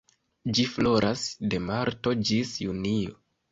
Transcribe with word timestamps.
Ĝi 0.57 0.63
floras 0.77 1.27
de 1.53 1.61
marto 1.67 2.17
ĝis 2.33 2.57
junio. 2.67 3.17